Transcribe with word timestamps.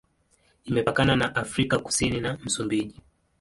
Imepakana 0.65 1.15
na 1.15 1.27
Afrika 1.35 1.79
Kusini 1.79 2.19
na 2.21 2.37
Msumbiji. 2.45 3.01